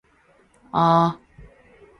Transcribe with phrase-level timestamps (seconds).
[0.73, 1.31] あー。